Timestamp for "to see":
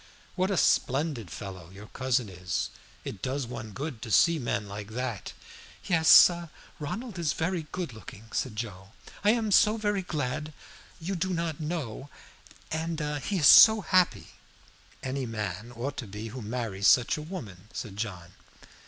4.01-4.39